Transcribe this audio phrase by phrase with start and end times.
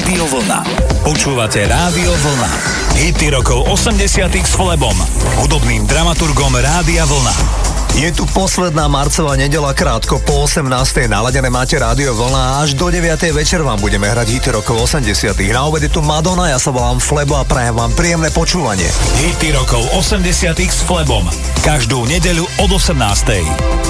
[0.00, 0.64] Rádio Vlna.
[1.04, 2.48] Počúvate Rádio Vlna.
[2.96, 4.96] Hity rokov 80 s Flebom,
[5.44, 7.36] hudobným dramaturgom Rádia Vlna.
[8.00, 10.64] Je tu posledná marcová nedela krátko po 18.
[11.04, 13.12] naladené máte rádio vlna a až do 9.
[13.36, 15.36] večer vám budeme hrať hity rokov 80.
[15.52, 18.88] Na obede tu Madonna, ja sa volám Flebo a prajem vám príjemné počúvanie.
[19.20, 20.24] Hity rokov 80
[20.64, 21.28] s Flebom.
[21.60, 23.89] Každú nedeľu od 18.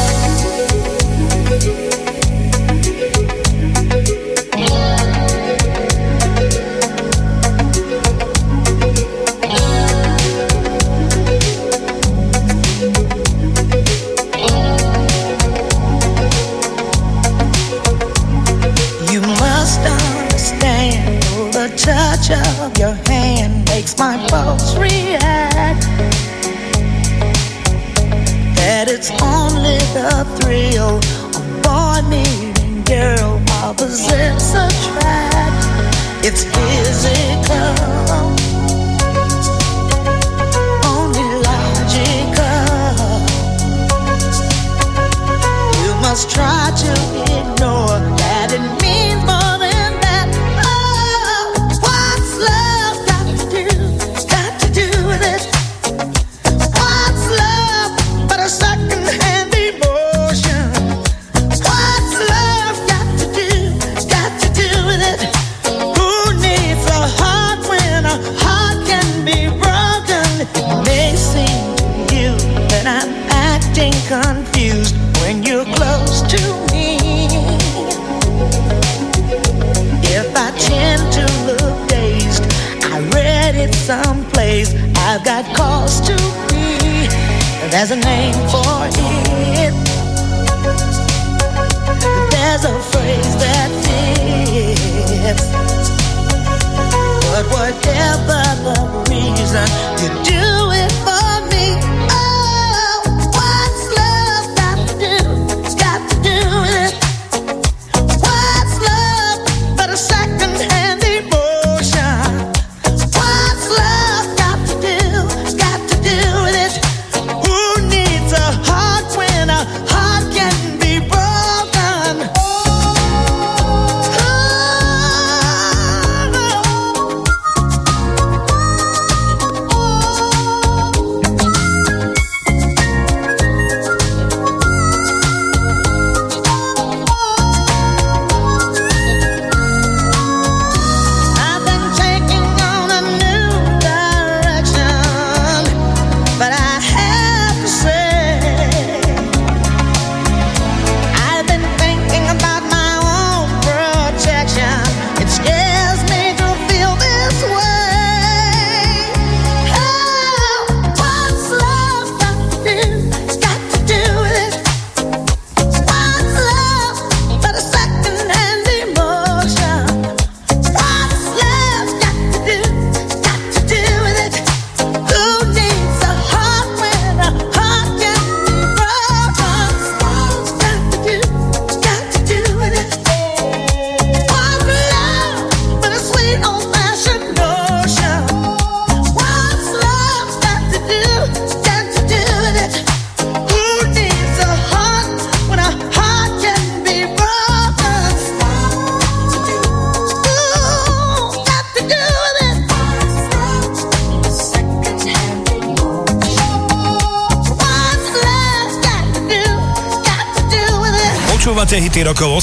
[100.01, 100.40] You do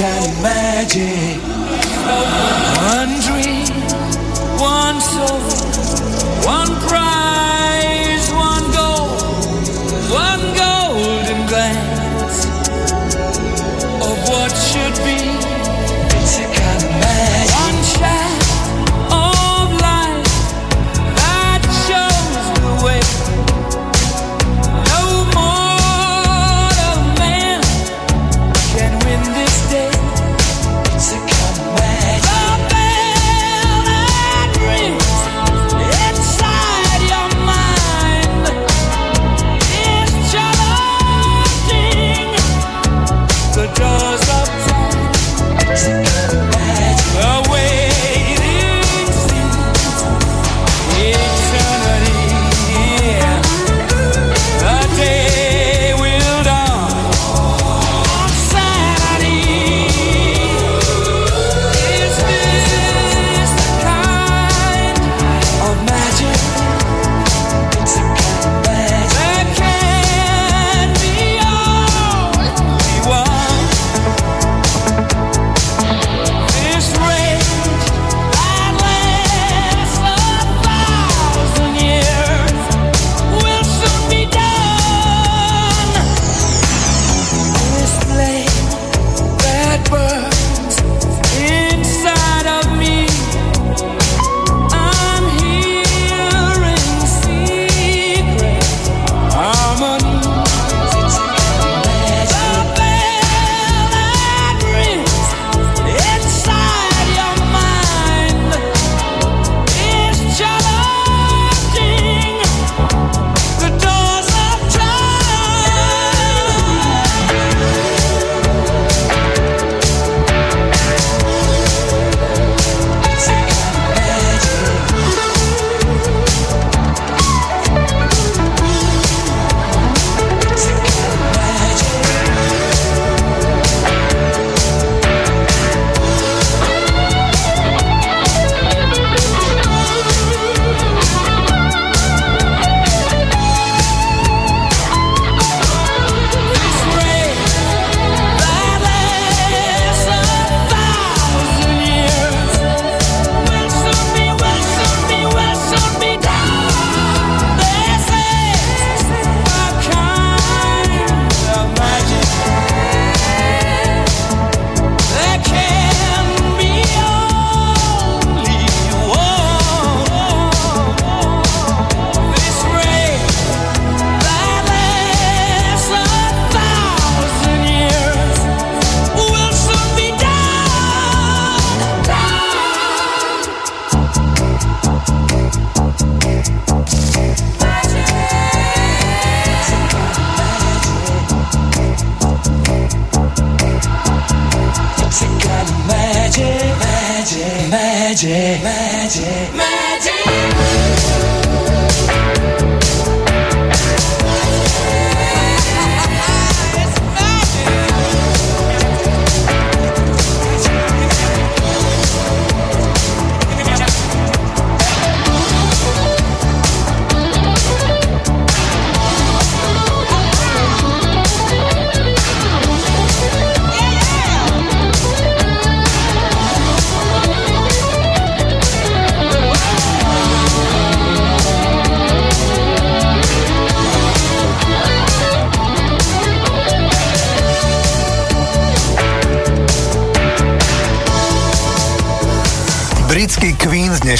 [0.00, 1.29] can't imagine.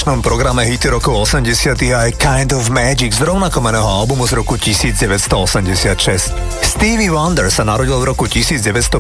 [0.00, 6.32] Dnešnom programe hity rokov 80 aj Kind of Magic z rovnakomeného albumu z roku 1986.
[6.64, 8.96] Stevie Wonder sa narodil v roku 1950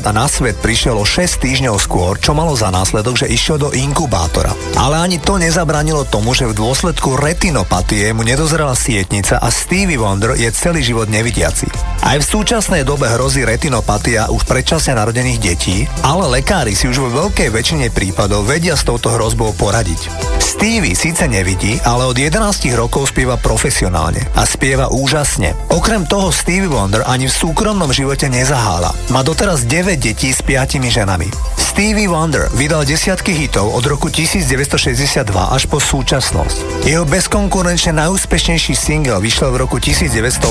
[0.00, 3.76] a na svet prišiel o 6 týždňov skôr, čo malo za následok, že išiel do
[3.76, 4.56] inkubátora.
[4.80, 10.32] Ale ani to nezabranilo tomu, že v dôsledku retinopatie mu nedozrela sietnica a Stevie Wonder
[10.32, 11.68] je celý život nevidiaci.
[12.08, 17.12] Aj v súčasnej dobe hrozí retinopatia už predčasne narodených detí, ale lekári si už vo
[17.12, 20.08] veľkej väčšine prípadov vedia s touto hrozbou poradiť.
[20.40, 22.40] Stevie síce nevidí, ale od 11
[22.80, 25.52] rokov spieva profesionálne a spieva úžasne.
[25.68, 28.88] Okrem toho Stevie Wonder ani v súkromnom živote nezahála.
[29.12, 31.28] Má doteraz 9 detí s 5 ženami.
[31.78, 36.82] Stevie Wonder vydal desiatky hitov od roku 1962 až po súčasnosť.
[36.82, 40.42] Jeho bezkonkurenčne najúspešnejší single vyšiel v roku 1984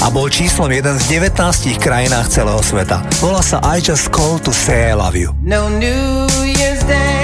[0.00, 3.00] a bol číslom jeden z 19 krajinách celého sveta.
[3.24, 5.32] Volá sa I Just Call to Say I Love You.
[5.40, 7.23] No New Year's Day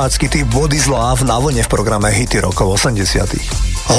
[0.00, 3.20] Posluchácky typ Body Love na vlne v programe Hity rokov 80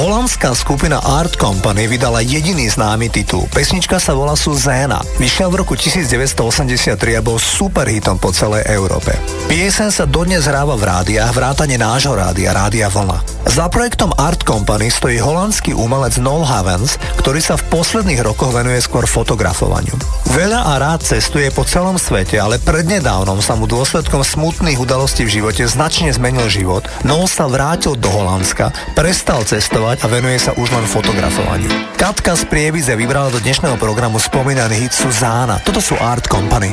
[0.02, 3.46] Holandská skupina Art Company vydala jediný známy titul.
[3.54, 4.98] Pesnička sa volá Suzana.
[5.22, 9.14] Vyšiel v roku 1983 a bol super hitom po celej Európe.
[9.46, 13.31] Piesen sa dodnes hráva v rádiách, vrátane nášho rádia, Rádia Vlna.
[13.50, 18.78] Za projektom Art Company stojí holandský umelec Noel Havens, ktorý sa v posledných rokoch venuje
[18.84, 19.98] skôr fotografovaniu.
[20.32, 25.42] Veľa a rád cestuje po celom svete, ale prednedávnom sa mu dôsledkom smutných udalostí v
[25.42, 26.86] živote značne zmenil život.
[27.02, 31.70] Noel sa vrátil do Holandska, prestal cestovať a venuje sa už len fotografovaniu.
[31.98, 35.60] Katka z Prievize vybrala do dnešného programu spomínaný hit Suzána.
[35.66, 36.72] Toto sú Art Company.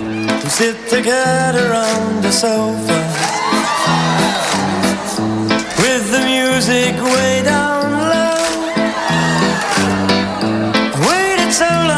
[0.49, 2.98] sit together on the sofa
[6.59, 8.35] music way down low.
[11.07, 11.98] Waited so long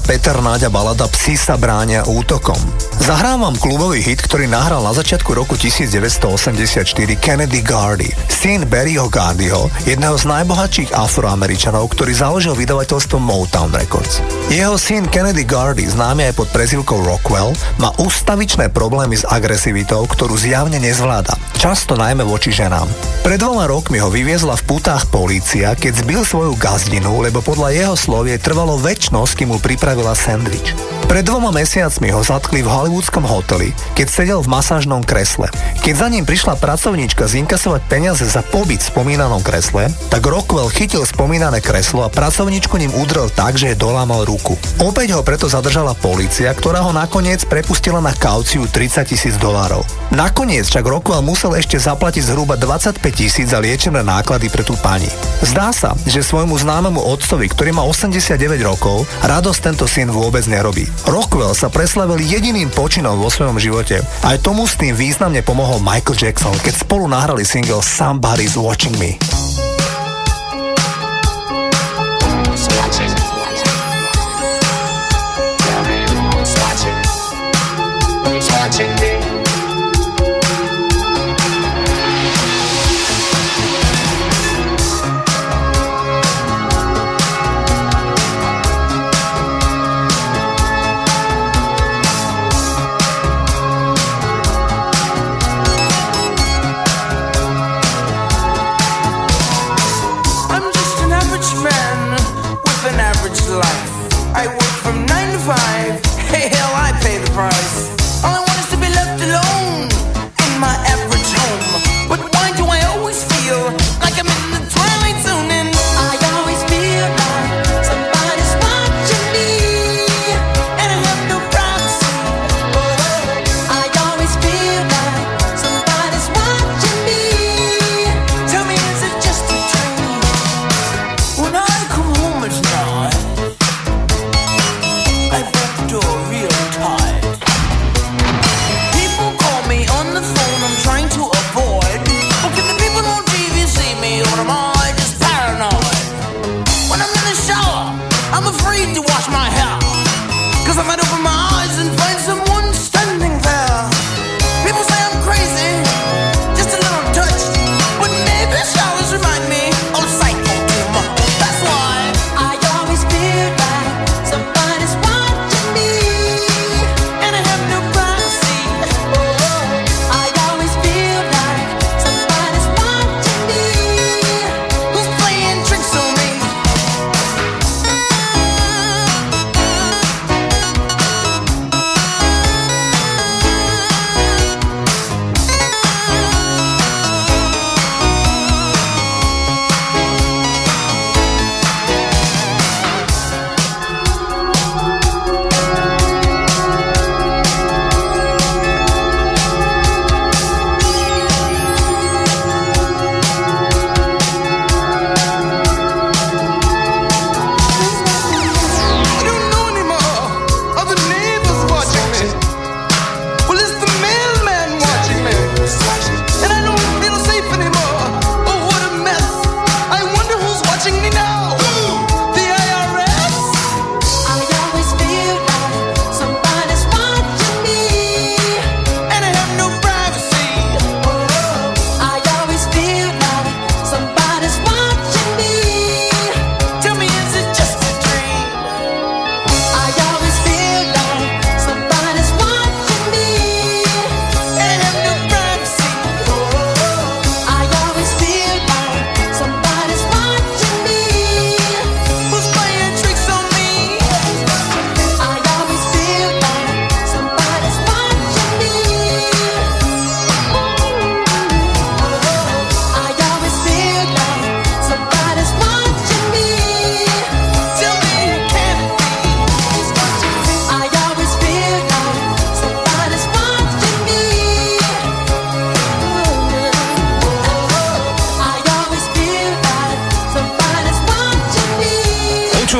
[0.00, 2.56] Peter Náďa balada Psi sa bránia útokom.
[3.02, 6.86] Zahrám vám klubový hit, ktorý nahral na začiatku roku 1984
[7.20, 14.24] Kennedy Gardy, syn Barryho Gardyho, jedného z najbohatších afroameričanov, ktorý založil vydavateľstvo Motown Records.
[14.48, 20.38] Jeho syn Kennedy Gardy, známy aj pod prezivkou Rockwell, má ustavičné problémy s agresivitou, ktorú
[20.38, 22.84] zjavne nezvláda, často najmä voči ženám.
[23.24, 27.96] Pred dvoma rokmi ho vyviezla v putách polícia, keď zbil svoju gazdinu, lebo podľa jeho
[27.96, 30.93] slov jej trvalo väčšnosť, kým mu pripravila sendvič.
[31.14, 35.46] Pred dvoma mesiacmi ho zatkli v hollywoodskom hoteli, keď sedel v masážnom kresle.
[35.86, 41.06] Keď za ním prišla pracovníčka zinkasovať peniaze za pobyt v spomínanom kresle, tak Rockwell chytil
[41.06, 44.58] spomínané kreslo a pracovníčku ním udrel tak, že jej dolámal ruku.
[44.82, 49.86] Opäť ho preto zadržala polícia, ktorá ho nakoniec prepustila na kauciu 30 tisíc dolárov.
[50.10, 55.06] Nakoniec však Rockwell musel ešte zaplatiť zhruba 25 tisíc za liečené náklady pre tú pani.
[55.46, 58.34] Zdá sa, že svojmu známemu otcovi, ktorý má 89
[58.66, 60.90] rokov, radosť tento syn vôbec nerobí.
[61.04, 64.00] Rockwell sa preslavil jediným počinom vo svojom živote.
[64.24, 69.43] Aj tomu s tým významne pomohol Michael Jackson, keď spolu nahrali single Somebody's Watching Me.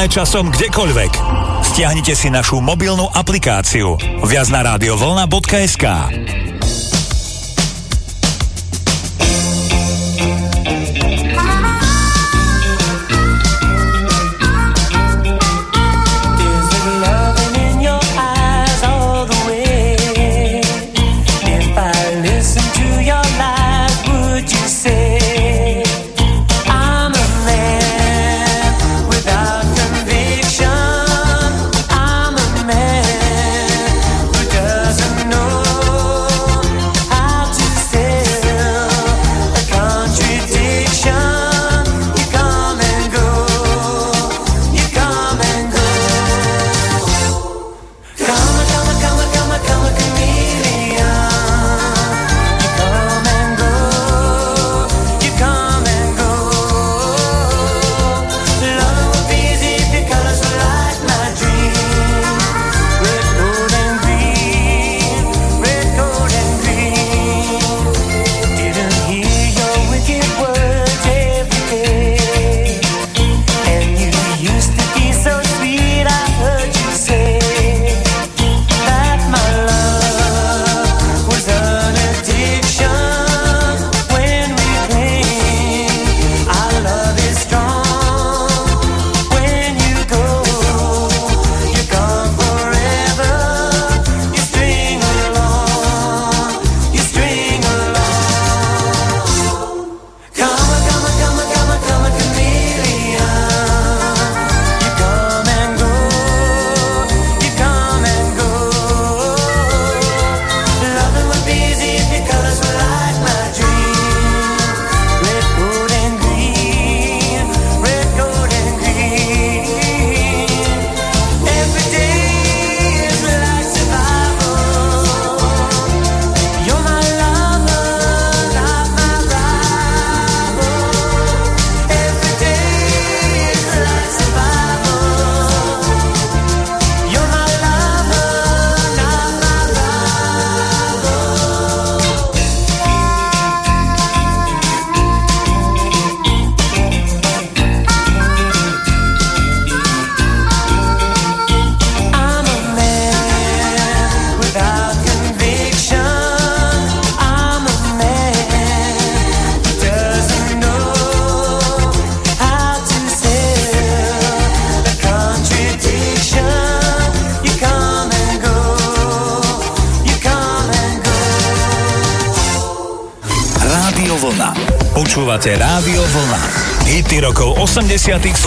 [0.00, 1.12] Overené časom kdekoľvek.
[1.60, 4.48] Stiahnite si našu mobilnú aplikáciu viac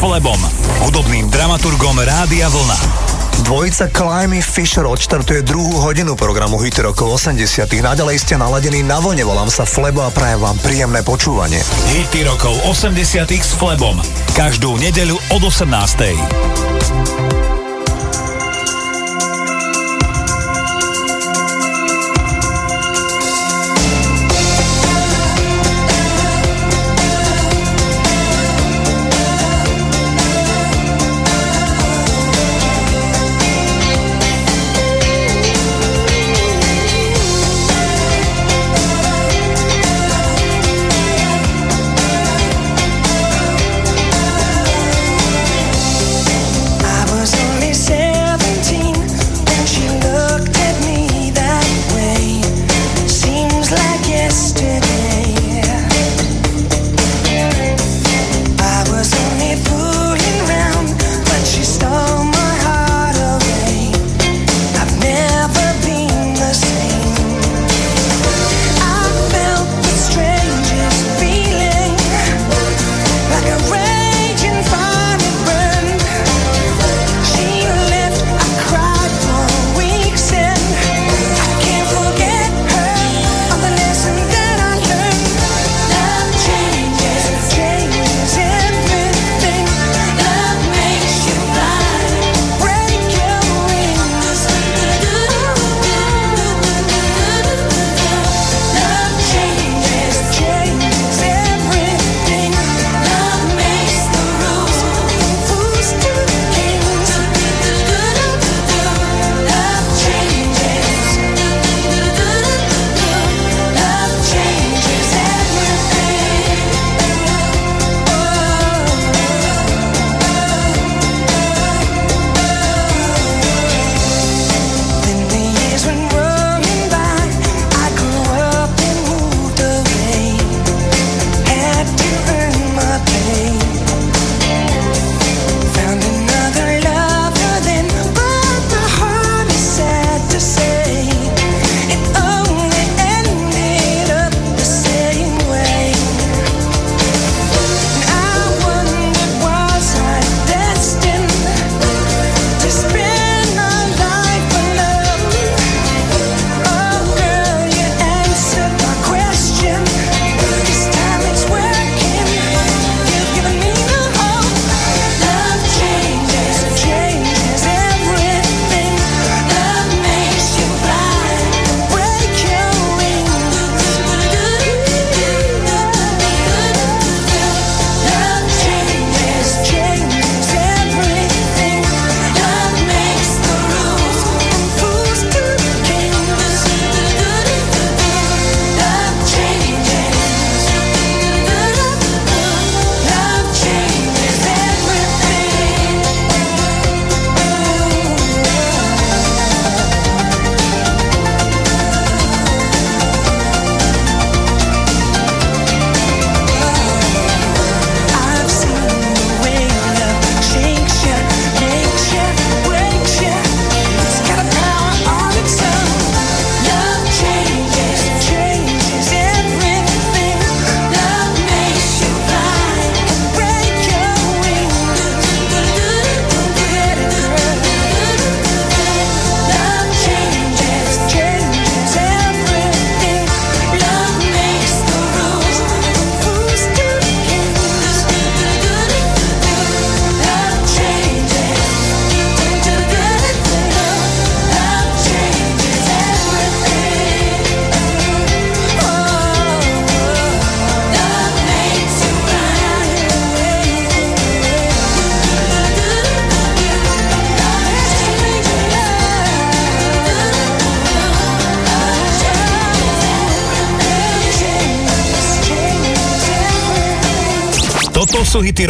[0.04, 0.36] Flebom,
[0.84, 2.76] hudobným dramaturgom Rádia Vlna.
[3.47, 7.39] Dvojica Climby Fisher odštartuje druhú hodinu programu Hity rokov 80
[7.80, 11.64] Naďalej ste naladení na vlne, volám sa Flebo a prajem vám príjemné počúvanie.
[11.95, 13.95] Hity rokov 80 s Flebom.
[14.36, 17.32] Každú nedeľu od 18.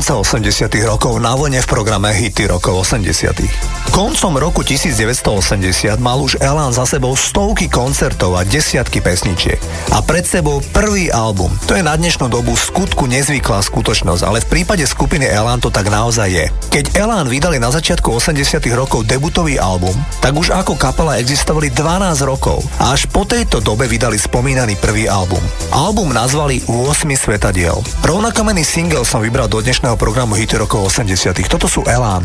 [0.00, 6.40] Konca 80 rokov na vlne v programe Hity rokov 80 Koncom roku 1980 mal už
[6.40, 9.60] Elan za sebou stovky koncertov a desiatky pesničiek.
[9.92, 11.52] A pred sebou prvý album.
[11.68, 15.92] To je na dnešnú dobu skutku nezvyklá skutočnosť, ale v prípade skupiny Elan to tak
[15.92, 16.48] naozaj je.
[16.72, 18.40] Keď Elan vydali na začiatku 80
[18.72, 19.92] rokov debutový album,
[20.24, 25.12] tak už ako kapela existovali 12 rokov a až po tejto dobe vydali spomínaný prvý
[25.12, 25.44] album.
[25.76, 27.76] Album nazvali 8 svetadiel.
[28.00, 32.24] Rovnakamenný single som vybral do dnešného programu Hity rokov 80 Toto sú Elán.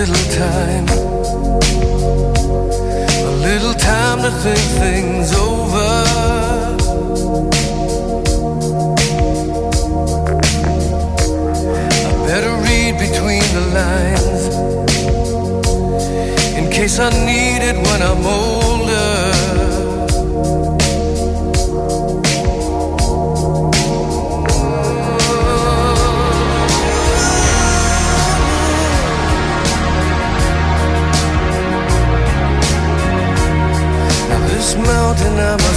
[0.00, 0.88] little time,
[3.26, 5.39] a little time to think things
[17.02, 19.30] I need it when I'm older.
[34.48, 35.69] This mountain I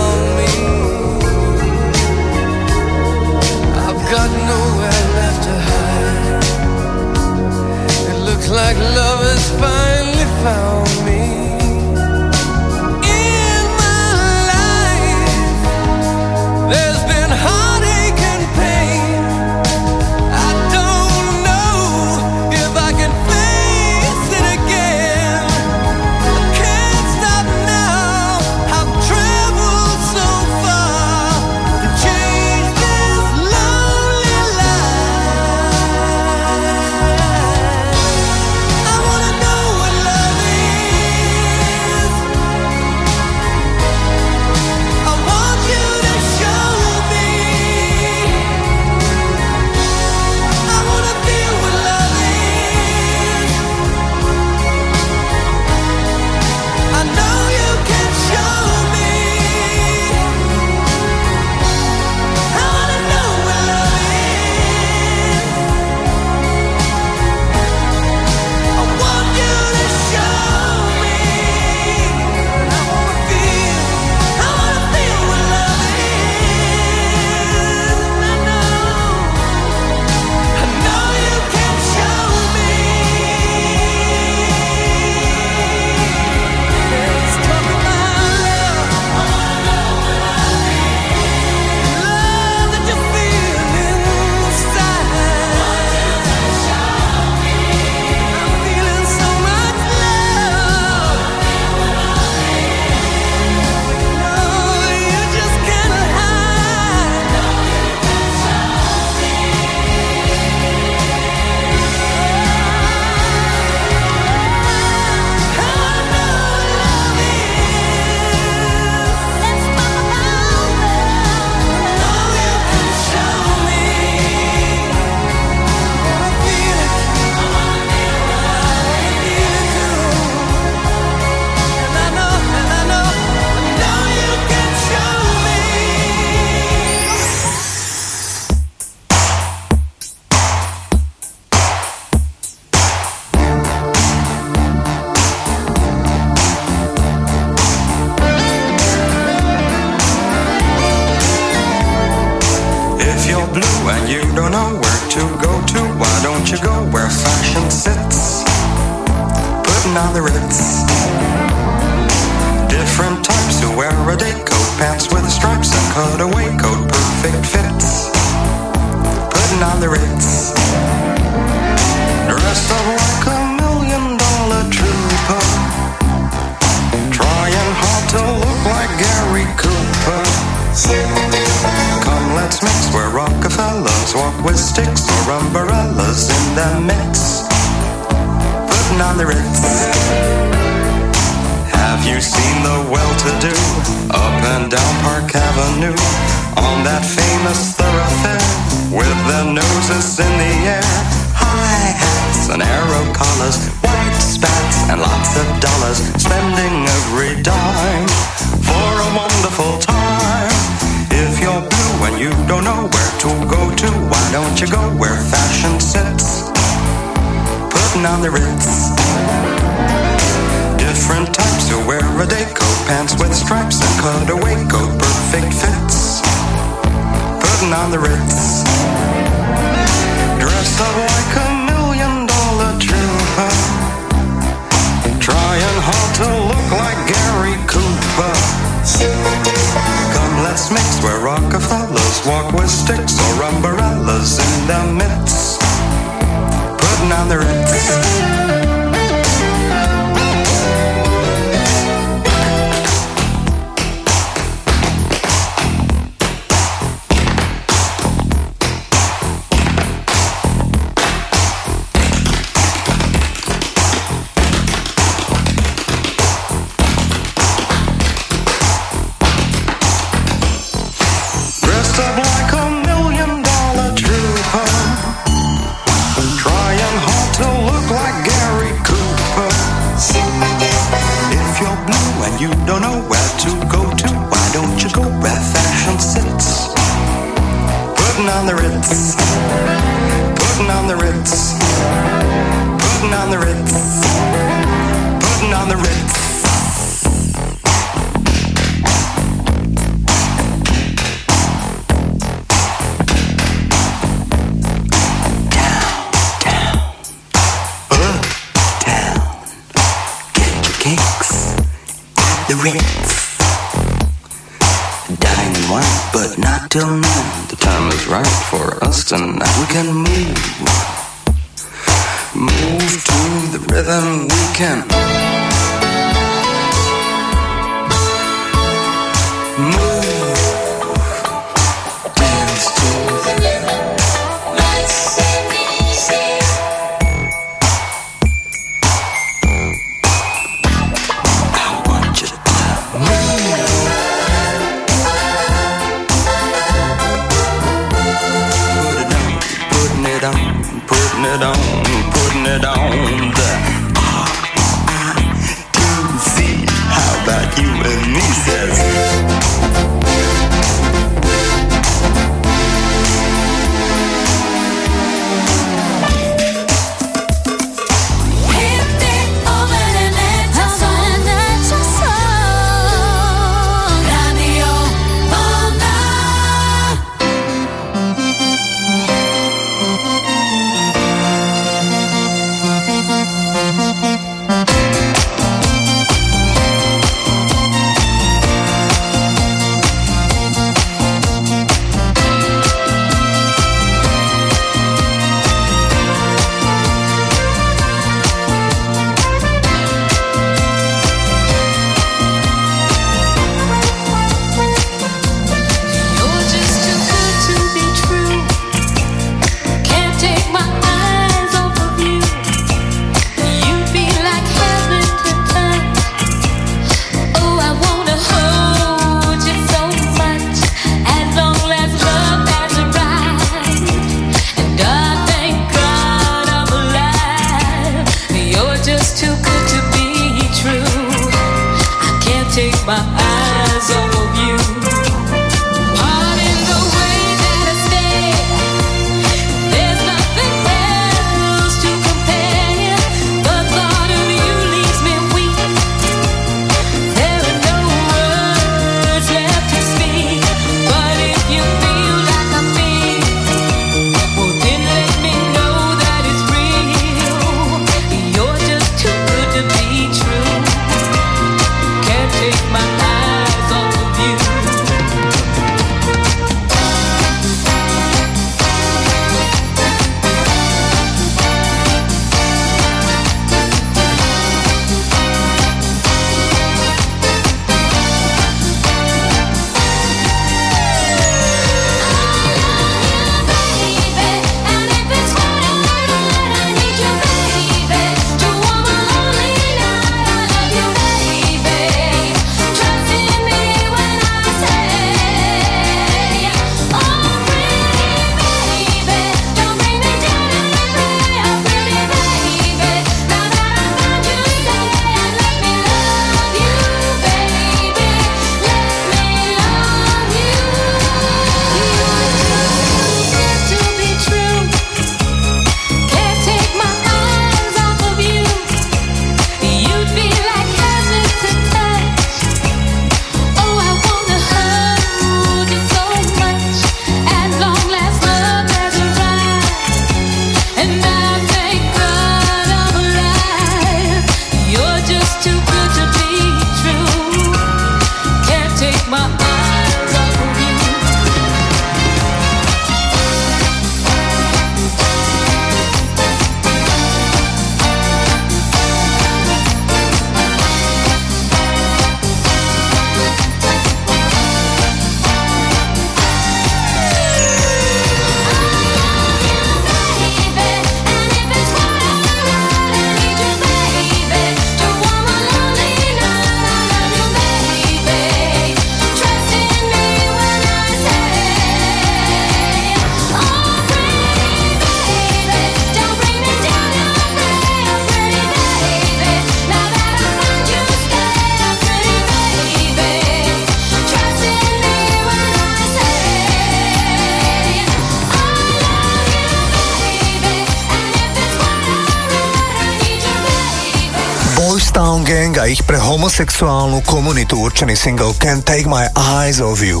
[596.40, 600.00] Homosexuálnu komunitu určený single Can't Take My Eyes Off You.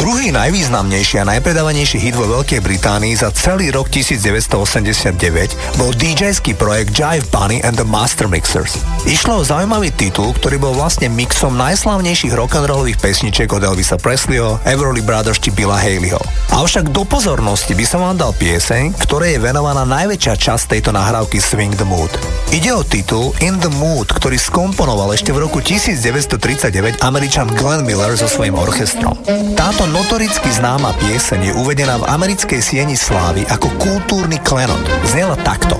[0.00, 6.96] Druhý najvýznamnejší a najpredávanejší hit vo Veľkej Británii za celý rok 1989 bol DJský projekt
[6.96, 8.80] Jive Bunny and the Master Mixers.
[9.04, 15.04] Išlo o zaujímavý titul, ktorý bol vlastne mixom najslavnejších rock'n'rollových pesničiek od Elvisa Presleyho, Everly
[15.04, 16.16] Brothers či Billa Haleyho.
[16.48, 21.36] Avšak do pozornosti by som vám dal pieseň, ktorej je venovaná najväčšia časť tejto nahrávky
[21.36, 22.08] Swing the Mood.
[22.48, 28.16] Ide o titul In the Mood, ktorý skomponoval ešte v roku 1939 američan Glenn Miller
[28.16, 29.20] so svojím orchestrom.
[29.52, 34.80] Táto notoricky známa pieseň je uvedená v americkej sieni slávy ako kultúrny klenot.
[35.04, 35.76] Znela takto.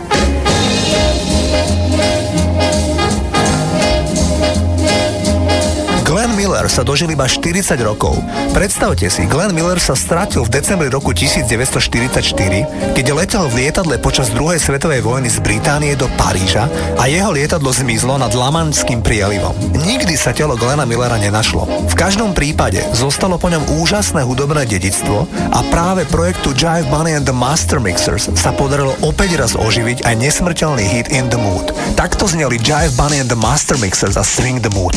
[6.65, 8.16] Miller sa dožil iba 40 rokov.
[8.57, 14.32] Predstavte si, Glenn Miller sa stratil v decembri roku 1944, keď letel v lietadle počas
[14.32, 16.65] druhej svetovej vojny z Británie do Paríža
[16.97, 19.53] a jeho lietadlo zmizlo nad Lamanským prielivom.
[19.77, 21.69] Nikdy sa telo Glena Millera nenašlo.
[21.69, 27.28] V každom prípade zostalo po ňom úžasné hudobné dedictvo a práve projektu Jive Bunny and
[27.28, 31.77] the Master Mixers sa podarilo opäť raz oživiť aj nesmrteľný hit In the Mood.
[31.93, 34.97] Takto zneli Jive Bunny and the Master Mixers a Swing the Mood.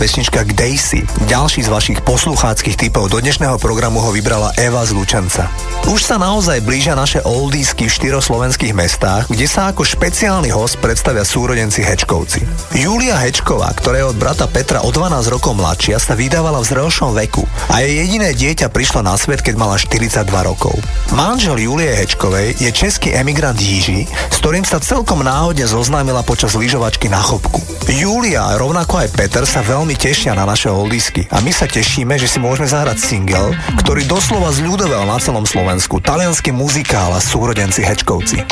[0.00, 1.04] Pesnička Daisy.
[1.28, 5.52] Ďalší z vašich poslucháckých typov do dnešného programu ho vybrala Eva z Lučenca.
[5.92, 10.80] Už sa naozaj blížia naše oldísky v štyroch slovenských mestách, kde sa ako špeciálny host
[10.80, 12.40] predstavia súrodenci Hečkovci.
[12.80, 17.12] Julia Hečková, ktorá je od brata Petra o 12 rokov mladšia, sa vydávala v zrelšom
[17.20, 20.80] veku a jej jediné dieťa prišlo na svet, keď mala 42 rokov.
[21.12, 27.12] Manžel Julie Hečkovej je český emigrant Jíži, s ktorým sa celkom náhodne zoznámila počas lyžovačky
[27.12, 27.60] na chopku.
[27.90, 32.28] Julia, rovnako aj Peter sa veľmi tešia na naše oldisky a my sa tešíme, že
[32.28, 38.44] si môžeme zahrať single, ktorý doslova zľudoval na celom Slovensku, talianský muzikál a súrodenci Hečkovci.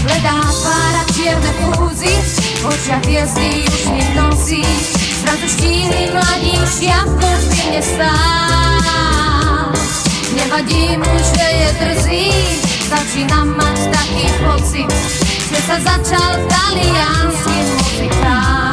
[0.00, 2.14] Hledá tvára čierne fúzy,
[2.60, 2.64] v
[3.04, 4.64] hviezdy už nik nosí.
[5.20, 9.64] Zrazu štíhly mladí šiapko pri mne stál.
[10.34, 12.26] Nevadí mu, že je drzý,
[12.88, 14.90] začínam mať taký pocit,
[15.52, 18.69] že sa začal taliansky muzikál.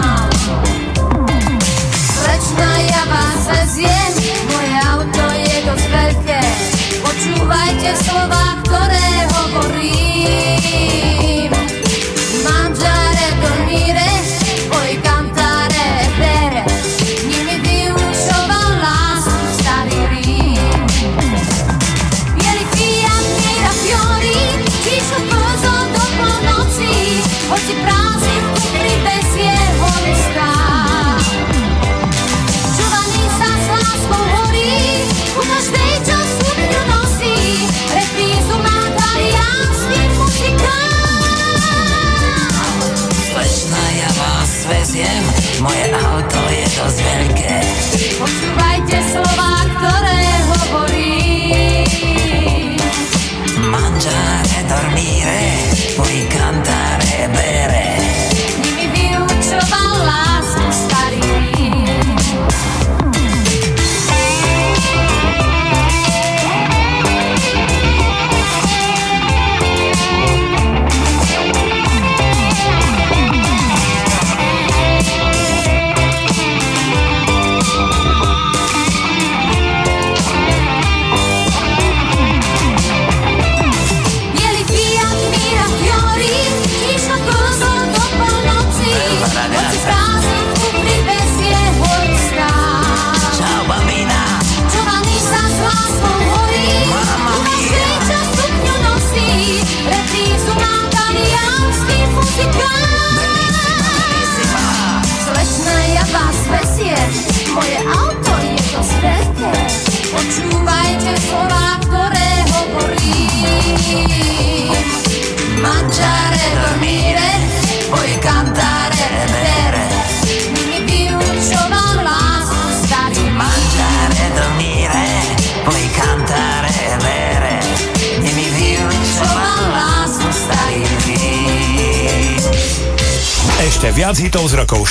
[2.98, 4.14] Ja vás veziem,
[4.50, 6.42] moje auto je dosť veľké.
[7.06, 9.08] Počúvajte slova, ktoré
[9.38, 10.07] hovorím.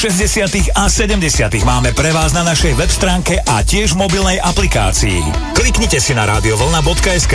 [0.06, 0.70] 60.
[0.78, 1.66] a 70.
[1.66, 5.18] máme pre vás na našej web stránke a tiež mobilnej aplikácii.
[5.58, 7.34] Kliknite si na radiovolna.sk.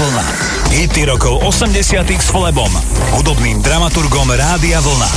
[0.00, 0.24] Vlna.
[0.72, 2.72] Hity rokov 80 s Flebom,
[3.20, 5.12] hudobným dramaturgom Rádia Vlna.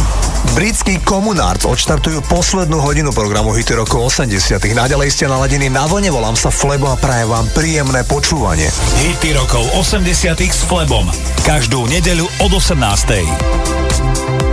[0.60, 6.36] Britský Communards odštartujú poslednú hodinu programu Hity rokov 80 Naďalej ste naladení na vlne, volám
[6.36, 8.68] sa Flebo a prajem vám príjemné počúvanie.
[9.00, 11.08] Hity rokov 80 s Flebom.
[11.48, 14.53] Každú nedeľu od 18.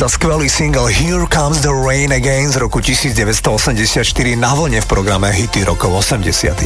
[0.00, 4.00] za skvelý single Here Comes the Rain Again z roku 1984
[4.32, 6.56] na vlne v programe Hity rokov 80.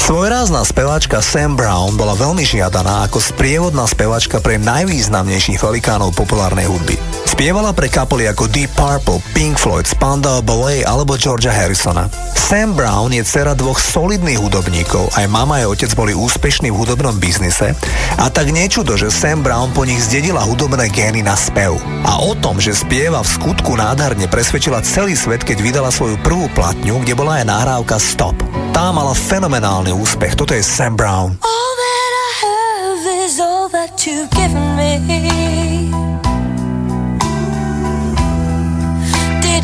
[0.00, 6.96] Svojrázna speváčka Sam Brown bola veľmi žiadaná ako sprievodná speváčka pre najvýznamnejších velikánov populárnej hudby.
[7.40, 12.04] Spievala pre kapely ako Deep Purple, Pink Floyd, Spandau Ballet alebo Georgia Harrisona.
[12.36, 17.16] Sam Brown je dcera dvoch solidných hudobníkov, aj mama aj otec boli úspešní v hudobnom
[17.16, 17.72] biznise
[18.20, 21.80] a tak nečudo, že Sam Brown po nich zdedila hudobné gény na spev.
[22.04, 26.44] A o tom, že spieva v skutku nádherne presvedčila celý svet, keď vydala svoju prvú
[26.52, 28.36] platňu, kde bola aj nahrávka Stop.
[28.76, 31.40] Tá mala fenomenálny úspech, toto je Sam Brown.
[31.40, 36.09] All that I have is all that you've given me.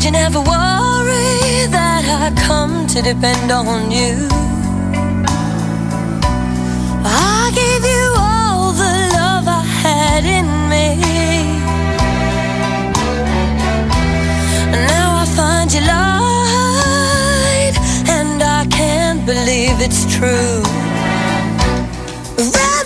[0.07, 4.29] you never worry that I come to depend on you.
[7.03, 10.87] I gave you all the love I had in me.
[14.87, 17.75] Now I find you lied,
[18.17, 20.63] and I can't believe it's true.
[22.55, 22.76] Right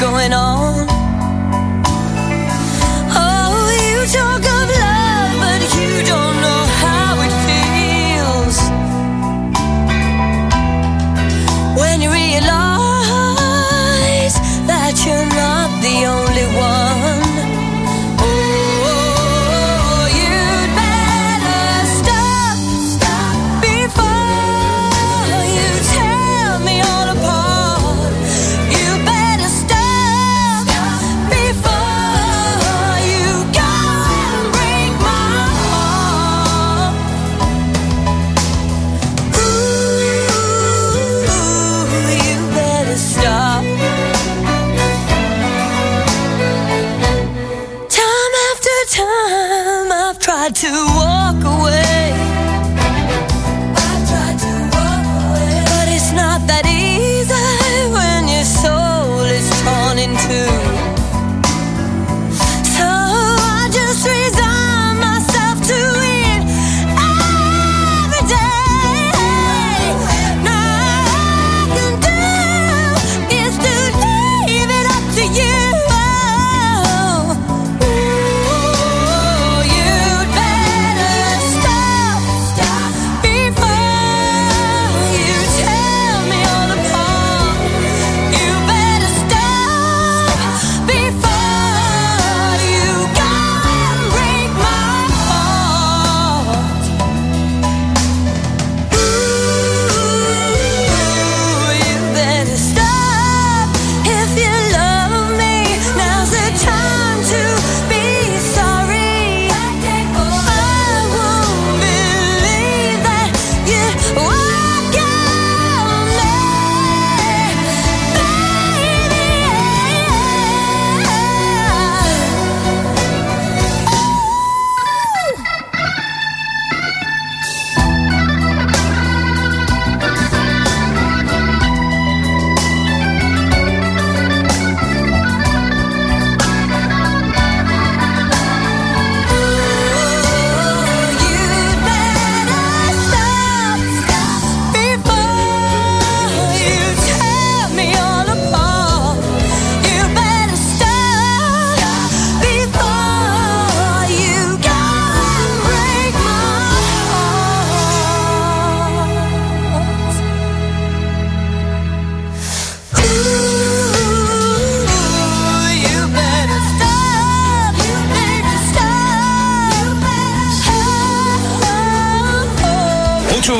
[0.00, 0.99] going on.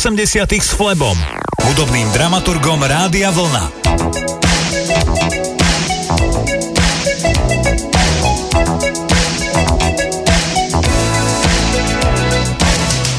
[0.00, 1.12] 80 s Flebom,
[1.60, 3.68] hudobným dramaturgom Rádia Vlna.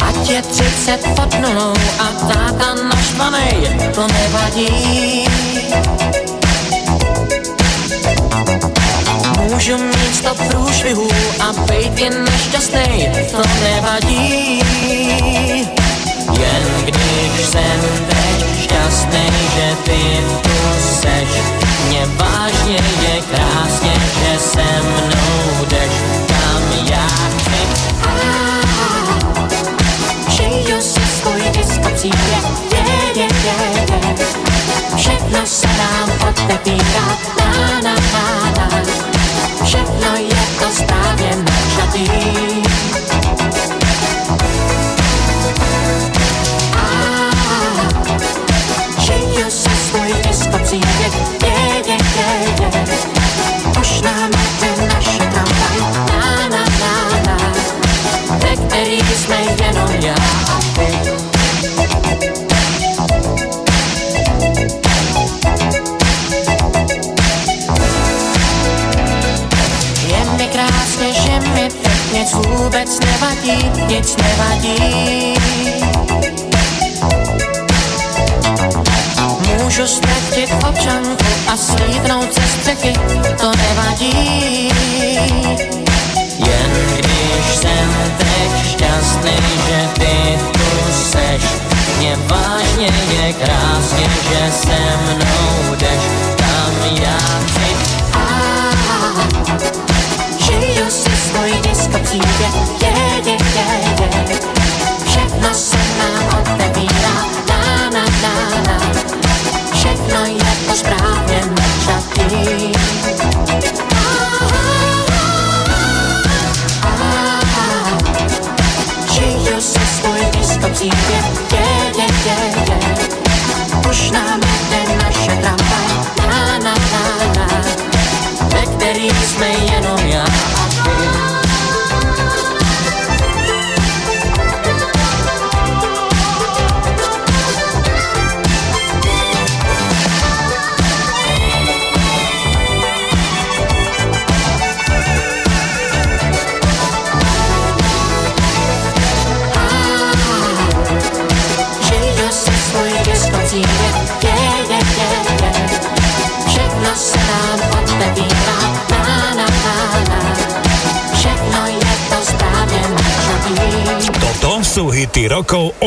[0.01, 3.57] Ať je 30 pod nulou a táta naštvanej,
[3.93, 4.73] to nevadí.
[9.37, 11.09] Můžu mít sto průšvihů
[11.45, 14.61] a být jen nešťastnej, to nevadí.
[17.41, 20.01] Až jsem teď šťastný, že ty
[20.41, 20.57] tu
[21.01, 21.41] seš.
[21.87, 25.91] Mně vážně je krásně, že se mnou jdeš.
[26.27, 26.61] Tam
[26.91, 27.61] já chci
[30.29, 32.11] Žiju si svůj disko je,
[33.15, 33.27] je, je,
[33.91, 34.15] je
[34.95, 37.40] Všechno se nám otevírá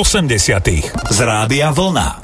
[0.04, 0.68] 80.
[1.10, 2.23] z Rádia Vlna.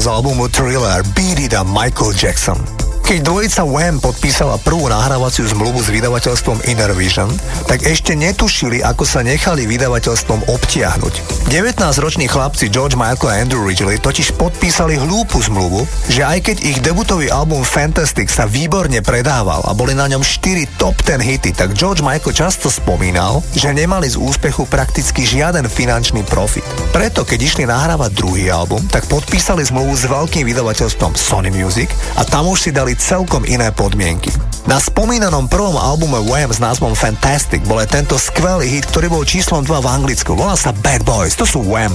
[0.00, 2.73] Z albumu Thriller Beat It Michael Jackson.
[3.04, 7.28] Keď dvojica Wham podpísala prvú nahrávaciu zmluvu s vydavateľstvom Inner Vision,
[7.68, 11.44] tak ešte netušili, ako sa nechali vydavateľstvom obtiahnuť.
[11.52, 16.80] 19-roční chlapci George Michael a Andrew Ridgely totiž podpísali hlúpu zmluvu, že aj keď ich
[16.80, 21.76] debutový album Fantastic sa výborne predával a boli na ňom 4 top 10 hity, tak
[21.76, 26.64] George Michael často spomínal, že nemali z úspechu prakticky žiaden finančný profit.
[26.96, 32.24] Preto, keď išli nahrávať druhý album, tak podpísali zmluvu s veľkým vydavateľstvom Sony Music a
[32.24, 34.34] tam už si dali celkom iné podmienky.
[34.66, 39.62] Na spomínanom prvom albume Wham s názvom Fantastic bol tento skvelý hit, ktorý bol číslom
[39.62, 40.34] 2 v Anglicku.
[40.34, 41.94] Volá sa Bad Boys, to sú Wham.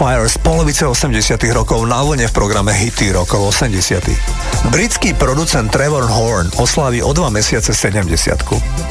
[0.00, 1.12] Fire z polovice 80
[1.52, 7.28] rokov na vlne v programe Hity rokov 80 Britský producent Trevor Horn oslaví o dva
[7.28, 8.08] mesiace 70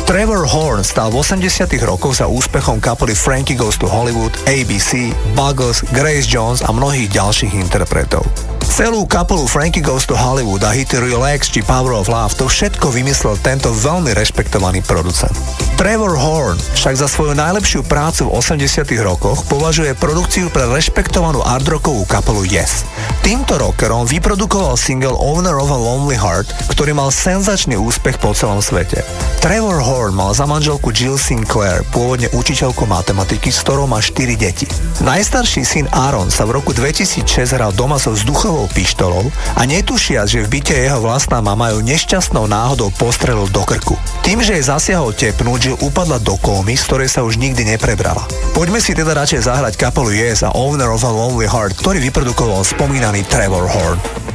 [0.05, 5.81] Trevor Horn stál v 80 rokoch za úspechom kapely Frankie Goes to Hollywood, ABC, Buggles,
[5.97, 8.29] Grace Jones a mnohých ďalších interpretov.
[8.69, 12.93] Celú kapelu Frankie Goes to Hollywood a hity Relax či Power of Love to všetko
[12.93, 15.33] vymyslel tento veľmi rešpektovaný producent.
[15.73, 22.05] Trevor Horn však za svoju najlepšiu prácu v 80 rokoch považuje produkciu pre rešpektovanú ardrockovú
[22.05, 22.85] kapelu Yes.
[23.29, 28.63] Týmto rockerom vyprodukoval single Owner of a Lonely Heart, ktorý mal senzačný úspech po celom
[28.63, 29.05] svete.
[29.43, 34.65] Trevor Horn mal za manželku Jill Sinclair, pôvodne učiteľku matematiky, s ktorou má 4 deti.
[35.05, 40.45] Najstarší syn Aaron sa v roku 2006 hral doma so vzduchovou pištolou a netušia, že
[40.45, 43.95] v byte jeho vlastná mama ju nešťastnou náhodou postrelil do krku.
[44.25, 48.25] Tým, že jej zasiahol tepnú, Jill upadla do kómy, z ktorej sa už nikdy neprebrala.
[48.57, 52.67] Poďme si teda radšej zahrať kapelu Yes a Owner of a Lonely Heart, ktorý vyprodukoval
[52.67, 54.28] spomínaný terminali Trevor Horn.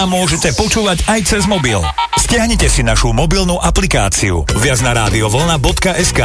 [0.00, 1.76] Rána môžete počúvať aj cez mobil.
[2.16, 6.24] Stiahnite si našu mobilnú aplikáciu viac na radiovolna.sk.